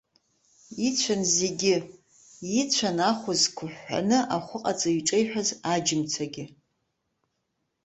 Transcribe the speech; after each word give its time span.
Ицәан 0.87 1.21
зегьы, 1.35 1.75
ицәан 2.61 2.97
ахәа 3.09 3.33
зқәыҳәҳәаны 3.41 4.19
ахәыҟаҵаҩ 4.35 4.95
иҿеиҳәаз 4.99 5.49
аџьымцагьы. 5.73 6.45